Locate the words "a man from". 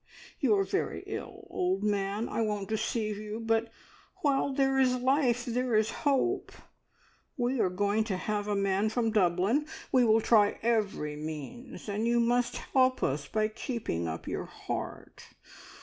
8.47-9.11